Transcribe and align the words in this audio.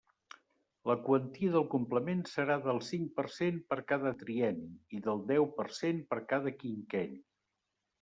La 0.91 0.95
quantia 1.07 1.51
del 1.55 1.67
complement 1.73 2.25
serà 2.33 2.57
del 2.65 2.81
cinc 2.89 3.13
per 3.21 3.27
cent 3.37 3.63
per 3.69 3.79
cada 3.95 4.17
trienni 4.25 5.01
i 5.01 5.07
del 5.09 5.27
deu 5.37 5.51
per 5.63 5.71
cent 5.83 6.05
per 6.13 6.23
a 6.25 6.29
cada 6.37 6.61
quinquenni. 6.63 7.27